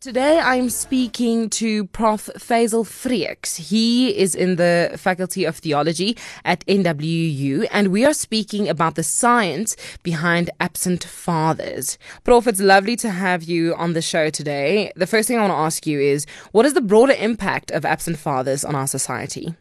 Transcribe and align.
Today 0.00 0.38
I'm 0.38 0.70
speaking 0.70 1.50
to 1.50 1.84
Prof. 1.88 2.30
Fazel 2.38 2.86
Freeks. 2.86 3.58
He 3.58 4.16
is 4.16 4.34
in 4.34 4.56
the 4.56 4.92
Faculty 4.96 5.44
of 5.44 5.58
Theology 5.58 6.16
at 6.42 6.64
NWU 6.64 7.68
and 7.70 7.88
we 7.88 8.06
are 8.06 8.14
speaking 8.14 8.66
about 8.66 8.94
the 8.94 9.02
science 9.02 9.76
behind 10.02 10.48
absent 10.58 11.04
fathers. 11.04 11.98
Prof, 12.24 12.46
it's 12.46 12.62
lovely 12.62 12.96
to 12.96 13.10
have 13.10 13.42
you 13.42 13.74
on 13.74 13.92
the 13.92 14.00
show 14.00 14.30
today. 14.30 14.90
The 14.96 15.06
first 15.06 15.28
thing 15.28 15.36
I 15.36 15.42
want 15.42 15.52
to 15.52 15.58
ask 15.58 15.86
you 15.86 16.00
is 16.00 16.24
what 16.52 16.64
is 16.64 16.72
the 16.72 16.80
broader 16.80 17.12
impact 17.18 17.70
of 17.70 17.84
absent 17.84 18.16
fathers 18.16 18.64
on 18.64 18.74
our 18.74 18.86
society? 18.86 19.54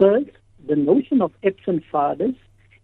First, 0.00 0.30
the 0.66 0.74
notion 0.74 1.22
of 1.22 1.30
absent 1.44 1.84
fathers 1.92 2.34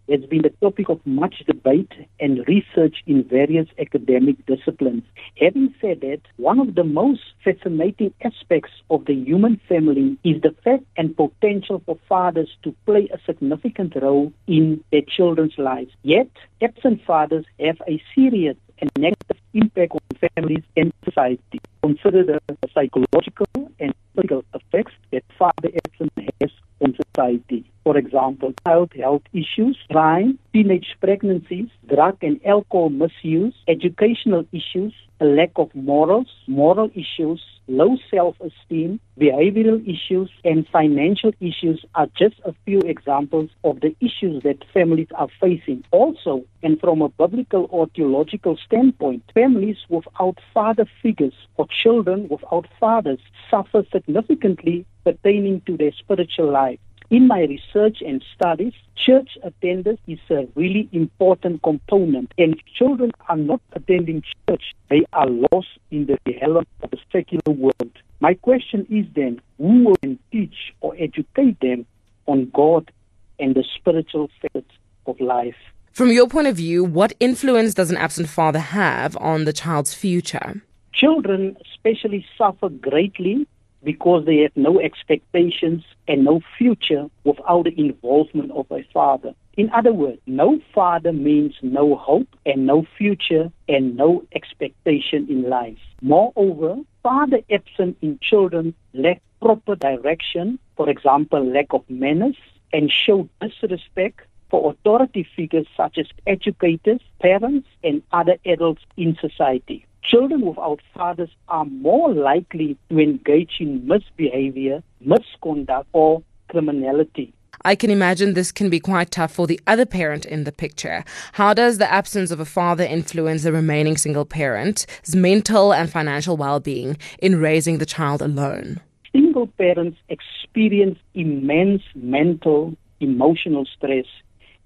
has 0.09 0.21
been 0.21 0.41
the 0.41 0.53
topic 0.61 0.89
of 0.89 0.99
much 1.05 1.43
debate 1.47 1.91
and 2.19 2.47
research 2.47 2.97
in 3.07 3.23
various 3.23 3.67
academic 3.79 4.43
disciplines. 4.45 5.03
Having 5.39 5.73
said 5.81 6.01
that, 6.01 6.21
one 6.37 6.59
of 6.59 6.75
the 6.75 6.83
most 6.83 7.21
fascinating 7.43 8.13
aspects 8.23 8.71
of 8.89 9.05
the 9.05 9.13
human 9.13 9.59
family 9.67 10.17
is 10.23 10.41
the 10.41 10.55
fact 10.63 10.83
and 10.97 11.15
potential 11.15 11.81
for 11.85 11.97
fathers 12.07 12.49
to 12.63 12.75
play 12.85 13.09
a 13.13 13.19
significant 13.25 13.93
role 14.01 14.31
in 14.47 14.83
their 14.91 15.01
children's 15.01 15.57
lives. 15.57 15.91
Yet, 16.03 16.29
absent 16.61 17.01
fathers 17.05 17.45
have 17.59 17.81
a 17.87 18.01
serious 18.13 18.57
and 18.79 18.91
negative 18.97 19.37
impact 19.53 19.93
on 19.93 20.29
families 20.35 20.63
and 20.75 20.91
society. 21.03 21.59
Consider 21.81 22.23
the 22.23 22.39
psychological 22.73 23.47
and 23.79 23.93
physical 24.15 24.43
effects 24.53 24.93
that 25.11 25.23
father 25.37 25.69
absence 25.85 26.11
has 26.41 26.51
on 26.81 26.95
society. 26.95 27.71
For 27.85 27.99
example, 27.99 28.51
child 28.65 28.93
health 28.99 29.21
issues, 29.31 29.77
crime, 29.91 30.39
teenage 30.51 30.95
pregnancies, 30.99 31.69
drug 31.87 32.17
and 32.23 32.43
alcohol 32.43 32.89
misuse, 32.89 33.53
educational 33.67 34.43
issues, 34.51 34.91
a 35.21 35.25
lack 35.25 35.51
of 35.57 35.69
morals, 35.75 36.25
moral 36.47 36.89
issues, 36.95 37.43
low 37.67 37.95
self-esteem, 38.09 38.99
behavioral 39.19 39.79
issues, 39.87 40.31
and 40.43 40.67
financial 40.69 41.31
issues 41.39 41.85
are 41.93 42.07
just 42.17 42.35
a 42.43 42.55
few 42.65 42.79
examples 42.79 43.51
of 43.63 43.79
the 43.81 43.95
issues 44.01 44.41
that 44.41 44.65
families 44.73 45.07
are 45.13 45.29
facing. 45.39 45.83
Also, 45.91 46.43
and 46.63 46.79
from 46.79 47.03
a 47.03 47.09
biblical 47.09 47.67
or 47.69 47.85
theological 47.95 48.57
standpoint, 48.65 49.21
families 49.35 49.77
without 49.89 50.39
father 50.55 50.87
figures 51.03 51.35
or 51.57 51.67
children 51.83 52.27
without 52.29 52.65
fathers 52.79 53.19
suffer 53.51 53.83
significantly 53.91 54.87
pertaining 55.03 55.61
to 55.67 55.77
their 55.77 55.91
spiritual 55.91 56.51
life. 56.51 56.79
In 57.11 57.27
my 57.27 57.41
research 57.41 58.01
and 58.05 58.23
studies, 58.33 58.73
church 58.95 59.37
attendance 59.43 59.99
is 60.07 60.19
a 60.31 60.47
really 60.55 60.89
important 60.91 61.61
component. 61.61 62.31
And 62.37 62.55
if 62.55 62.65
children 62.75 63.11
are 63.29 63.37
not 63.37 63.61
attending 63.73 64.23
church, 64.47 64.63
they 64.89 65.05
are 65.13 65.27
lost 65.27 65.67
in 65.91 66.07
the 66.07 66.17
realm 66.25 66.65
of 66.81 66.89
the 66.89 66.97
secular 67.11 67.41
world. 67.45 67.91
My 68.21 68.33
question 68.33 68.87
is 68.89 69.05
then, 69.15 69.39
who 69.57 69.95
will 70.01 70.17
teach 70.31 70.73
or 70.81 70.95
educate 70.97 71.59
them 71.59 71.85
on 72.25 72.49
God 72.53 72.91
and 73.39 73.53
the 73.53 73.63
spiritual 73.75 74.29
facets 74.41 74.71
of 75.05 75.19
life? 75.19 75.55
From 75.91 76.11
your 76.11 76.27
point 76.27 76.47
of 76.47 76.55
view, 76.55 76.83
what 76.83 77.13
influence 77.19 77.75
does 77.75 77.91
an 77.91 77.97
absent 77.97 78.29
father 78.29 78.59
have 78.59 79.15
on 79.17 79.45
the 79.45 79.53
child's 79.53 79.93
future? 79.93 80.63
Children 80.91 81.55
especially 81.61 82.25
suffer 82.37 82.69
greatly 82.69 83.47
because 83.85 84.25
they 84.25 84.39
have 84.39 84.51
no 84.55 84.79
expectations 84.81 85.83
and 86.07 86.25
no 86.25 86.41
future 86.57 87.05
without 87.23 87.63
the 87.63 87.79
involvement 87.79 88.51
of 88.51 88.65
a 88.71 88.83
father. 88.91 89.33
In 89.55 89.69
other 89.69 89.93
words, 89.93 90.19
no 90.25 90.59
father 90.73 91.13
means 91.13 91.53
no 91.61 91.95
hope 91.95 92.27
and 92.45 92.65
no 92.65 92.85
future 92.97 93.49
and 93.69 93.95
no 93.95 94.25
expectation 94.33 95.27
in 95.29 95.49
life. 95.49 95.77
Moreover, 96.01 96.77
father 97.03 97.39
absent 97.49 97.97
in 98.01 98.19
children 98.21 98.73
lack 98.93 99.21
proper 99.41 99.75
direction, 99.75 100.59
for 100.75 100.89
example, 100.89 101.45
lack 101.45 101.67
of 101.69 101.83
manners, 101.89 102.35
and 102.73 102.91
show 102.91 103.29
disrespect 103.39 104.21
for 104.49 104.71
authority 104.71 105.27
figures 105.35 105.67
such 105.77 105.97
as 105.97 106.07
educators, 106.27 107.01
parents, 107.21 107.67
and 107.83 108.01
other 108.11 108.37
adults 108.45 108.81
in 108.97 109.15
society. 109.21 109.85
Children 110.09 110.41
without 110.41 110.81
fathers 110.93 111.29
are 111.47 111.65
more 111.65 112.13
likely 112.13 112.77
to 112.89 112.99
engage 112.99 113.53
in 113.59 113.87
misbehavior, 113.87 114.83
misconduct, 115.01 115.87
or 115.93 116.21
criminality. 116.49 117.33
I 117.63 117.73
can 117.73 117.89
imagine 117.89 118.33
this 118.33 118.51
can 118.51 118.69
be 118.69 118.79
quite 118.79 119.09
tough 119.09 119.31
for 119.33 119.47
the 119.47 119.59
other 119.65 119.85
parent 119.85 120.25
in 120.25 120.43
the 120.43 120.51
picture. 120.51 121.03
How 121.33 121.55
does 121.55 121.79
the 121.79 121.91
absence 121.91 122.29
of 122.29 122.39
a 122.39 122.45
father 122.45 122.83
influence 122.83 123.41
the 123.41 123.51
remaining 123.51 123.97
single 123.97 124.25
parent's 124.25 124.85
mental 125.15 125.73
and 125.73 125.89
financial 125.89 126.37
well 126.37 126.59
being 126.59 126.97
in 127.19 127.39
raising 127.41 127.79
the 127.79 127.85
child 127.85 128.21
alone? 128.21 128.81
Single 129.11 129.47
parents 129.47 129.97
experience 130.09 130.99
immense 131.15 131.81
mental, 131.95 132.75
emotional 132.99 133.65
stress 133.65 134.05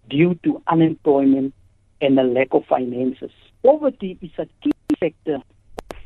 due 0.10 0.38
to 0.44 0.62
unemployment 0.68 1.54
and 2.02 2.20
a 2.20 2.24
lack 2.24 2.50
of 2.52 2.66
finances. 2.66 3.32
Poverty 3.64 4.18
is 4.22 4.32
a 4.38 4.46
key 4.62 4.72
factor 5.00 5.36
of 5.36 5.44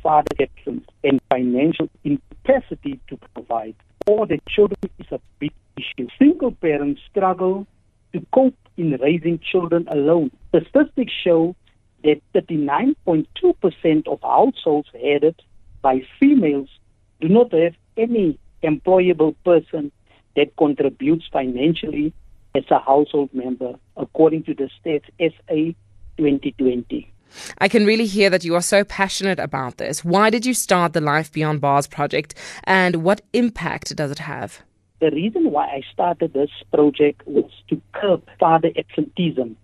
father 0.02 0.28
absence 0.40 0.86
and 1.02 1.20
financial 1.30 1.88
incapacity 2.04 3.00
to 3.08 3.18
provide. 3.34 3.74
For 4.06 4.26
the 4.26 4.40
children 4.48 4.78
is 4.98 5.06
a 5.10 5.20
big 5.38 5.52
issue. 5.76 6.08
Single 6.18 6.52
parents 6.52 7.00
struggle 7.10 7.66
to 8.12 8.24
cope 8.32 8.56
in 8.76 8.92
raising 9.00 9.38
children 9.38 9.86
alone. 9.88 10.30
Statistics 10.48 11.12
show 11.24 11.56
that 12.02 12.20
39.2% 12.34 14.08
of 14.08 14.20
households 14.22 14.88
headed 14.92 15.40
by 15.80 16.02
females 16.20 16.68
do 17.20 17.28
not 17.28 17.52
have 17.52 17.74
any 17.96 18.38
employable 18.62 19.34
person 19.44 19.90
that 20.36 20.56
contributes 20.56 21.24
financially 21.32 22.12
as 22.54 22.64
a 22.70 22.78
household 22.78 23.30
member, 23.32 23.74
according 23.96 24.42
to 24.44 24.54
the 24.54 24.68
Stats 24.78 25.08
SA 25.18 25.72
2020. 26.18 27.13
I 27.58 27.68
can 27.68 27.86
really 27.86 28.06
hear 28.06 28.30
that 28.30 28.44
you 28.44 28.54
are 28.54 28.62
so 28.62 28.84
passionate 28.84 29.38
about 29.38 29.78
this. 29.78 30.04
Why 30.04 30.30
did 30.30 30.46
you 30.46 30.54
start 30.54 30.92
the 30.92 31.00
Life 31.00 31.32
Beyond 31.32 31.60
Bars 31.60 31.86
project 31.86 32.34
and 32.64 32.96
what 32.96 33.20
impact 33.32 33.94
does 33.96 34.10
it 34.10 34.20
have? 34.20 34.62
The 35.00 35.10
reason 35.10 35.50
why 35.50 35.66
I 35.66 35.82
started 35.92 36.32
this 36.32 36.50
project 36.72 37.26
was 37.26 37.50
to 37.68 37.80
curb 37.92 38.22
father 38.38 38.70
absenteeism 38.76 39.56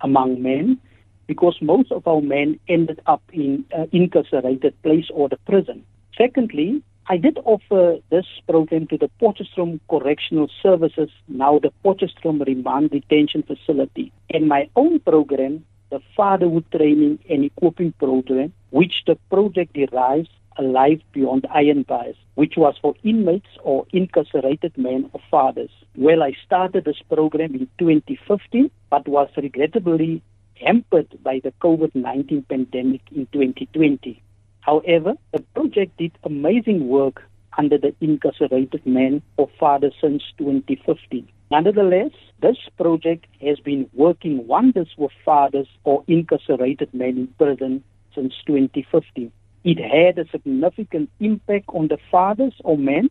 among 0.00 0.42
men 0.42 0.78
because 1.26 1.56
most 1.60 1.92
of 1.92 2.06
our 2.08 2.22
men 2.22 2.58
ended 2.68 3.00
up 3.06 3.22
in 3.32 3.64
uh, 3.76 3.86
incarcerated 3.92 4.80
place 4.82 5.06
or 5.12 5.28
the 5.28 5.36
prison. 5.46 5.84
Secondly, 6.16 6.82
I 7.10 7.16
did 7.16 7.38
offer 7.44 7.98
this 8.10 8.26
program 8.48 8.86
to 8.88 8.98
the 8.98 9.10
Potchefstroom 9.20 9.80
Correctional 9.88 10.50
Services, 10.62 11.10
now 11.28 11.58
the 11.58 11.72
Potchefstroom 11.84 12.44
Remand 12.44 12.90
Detention 12.90 13.42
Facility. 13.44 14.12
And 14.30 14.48
my 14.48 14.68
own 14.76 15.00
program 15.00 15.64
the 15.90 16.00
fatherhood 16.16 16.64
training 16.70 17.18
and 17.28 17.44
equipping 17.44 17.92
program, 17.92 18.52
which 18.70 19.02
the 19.06 19.16
project 19.30 19.72
derives 19.74 20.28
a 20.56 20.62
life 20.62 21.00
beyond 21.12 21.46
iron 21.50 21.82
bars, 21.82 22.16
which 22.34 22.54
was 22.56 22.74
for 22.82 22.94
inmates 23.04 23.48
or 23.62 23.86
incarcerated 23.92 24.76
men 24.76 25.08
or 25.12 25.20
fathers. 25.30 25.70
Well, 25.94 26.22
I 26.22 26.32
started 26.44 26.84
this 26.84 27.00
program 27.08 27.54
in 27.54 27.68
2015, 27.78 28.70
but 28.90 29.06
was 29.06 29.28
regrettably 29.36 30.22
hampered 30.54 31.08
by 31.22 31.40
the 31.42 31.52
COVID-19 31.62 32.48
pandemic 32.48 33.02
in 33.14 33.26
2020. 33.32 34.20
However, 34.60 35.14
the 35.32 35.40
project 35.54 35.96
did 35.96 36.12
amazing 36.24 36.88
work 36.88 37.22
under 37.58 37.76
the 37.76 37.94
incarcerated 38.00 38.86
men 38.86 39.20
or 39.36 39.50
fathers 39.58 39.94
since 40.00 40.22
2015. 40.38 41.28
Nonetheless, 41.50 42.12
this 42.40 42.56
project 42.76 43.26
has 43.40 43.58
been 43.58 43.90
working 43.94 44.46
wonders 44.46 44.88
with 44.96 45.10
fathers 45.24 45.66
or 45.84 46.04
incarcerated 46.06 46.92
men 46.94 47.16
in 47.18 47.26
prison 47.38 47.82
since 48.14 48.34
2015. 48.46 49.32
It 49.64 49.78
had 49.78 50.18
a 50.18 50.30
significant 50.30 51.10
impact 51.20 51.66
on 51.68 51.88
the 51.88 51.98
fathers 52.10 52.54
or 52.64 52.78
men 52.78 53.10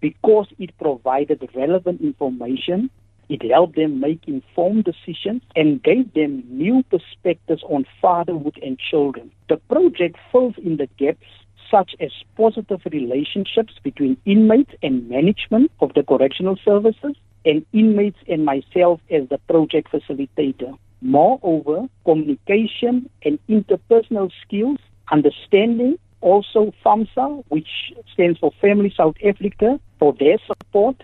because 0.00 0.46
it 0.58 0.76
provided 0.78 1.46
relevant 1.54 2.00
information, 2.00 2.90
it 3.28 3.50
helped 3.50 3.76
them 3.76 4.00
make 4.00 4.26
informed 4.26 4.84
decisions, 4.84 5.42
and 5.54 5.82
gave 5.82 6.12
them 6.14 6.44
new 6.48 6.82
perspectives 6.84 7.62
on 7.64 7.84
fatherhood 8.00 8.58
and 8.62 8.78
children. 8.78 9.30
The 9.48 9.56
project 9.56 10.16
fills 10.32 10.54
in 10.58 10.76
the 10.76 10.88
gaps 10.98 11.26
such 11.70 11.94
as 12.00 12.10
positive 12.36 12.80
relationships 12.90 13.74
between 13.82 14.16
inmates 14.24 14.72
and 14.82 15.08
management 15.08 15.70
of 15.80 15.94
the 15.94 16.02
correctional 16.02 16.56
services, 16.64 17.16
and 17.44 17.64
inmates 17.72 18.18
and 18.28 18.44
myself 18.44 19.00
as 19.10 19.28
the 19.28 19.38
project 19.48 19.90
facilitator. 19.90 20.76
Moreover, 21.00 21.88
communication 22.04 23.08
and 23.24 23.38
interpersonal 23.48 24.30
skills, 24.44 24.78
understanding, 25.10 25.98
also 26.20 26.72
FAMSA, 26.84 27.44
which 27.48 27.68
stands 28.12 28.38
for 28.38 28.52
Family 28.60 28.92
South 28.94 29.16
Africa, 29.24 29.80
for 29.98 30.12
their 30.20 30.36
support, 30.46 31.02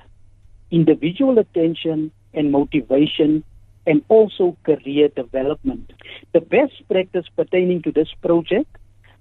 individual 0.71 1.39
attention 1.39 2.11
and 2.35 2.53
motivation, 2.53 3.43
and 3.87 4.03
also 4.09 4.57
career 4.65 5.09
development. 5.09 5.93
The 6.35 6.41
best 6.41 6.75
practice 6.89 7.25
pertaining 7.35 7.83
to 7.83 7.93
this 7.93 8.09
project 8.21 8.77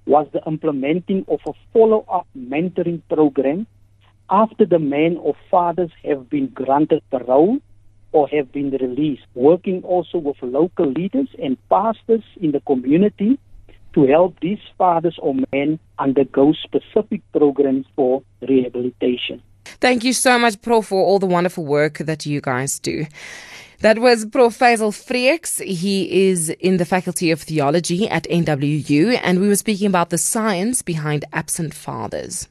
was 0.06 0.28
the 0.34 0.42
implementing 0.46 1.26
of 1.28 1.40
a 1.48 1.54
follow-up 1.74 2.28
mentoring 2.38 3.02
program 3.10 3.68
after 4.30 4.66
the 4.66 4.80
men 4.80 5.18
or 5.18 5.36
fathers 5.50 5.92
have 6.04 6.30
been 6.30 6.48
granted 6.48 7.02
parole 7.12 7.60
or 8.12 8.28
have 8.30 8.52
been 8.52 8.72
released, 8.72 9.26
working 9.34 9.84
also 9.84 10.18
with 10.18 10.38
local 10.42 10.90
leaders 10.90 11.28
and 11.42 11.58
pastors 11.70 12.24
in 12.40 12.52
the 12.52 12.62
community 12.62 13.38
to 13.94 14.06
help 14.06 14.40
these 14.42 14.60
fathers 14.78 15.18
or 15.22 15.36
men 15.52 15.80
undergo 16.00 16.54
specific 16.54 17.22
programs 17.32 17.86
for 17.96 18.24
rehabilitation. 18.48 19.42
Thank 19.66 20.04
you 20.04 20.14
so 20.14 20.38
much, 20.38 20.62
Prof, 20.62 20.88
for 20.88 21.04
all 21.04 21.20
the 21.20 21.26
wonderful 21.26 21.66
work 21.66 21.98
that 22.00 22.26
you 22.26 22.42
guys 22.42 22.80
do. 22.80 23.06
That 23.80 24.00
was 24.00 24.26
Prof. 24.26 24.58
Fazel 24.58 24.92
Freeks. 24.92 25.62
He 25.62 26.28
is 26.30 26.50
in 26.50 26.78
the 26.78 26.86
Faculty 26.86 27.32
of 27.32 27.42
Theology 27.42 28.08
at 28.10 28.24
NWU, 28.24 29.20
and 29.22 29.40
we 29.40 29.48
were 29.48 29.56
speaking 29.56 29.88
about 29.88 30.10
the 30.10 30.18
science 30.18 30.82
behind 30.82 31.26
absent 31.34 31.74
fathers. 31.74 32.48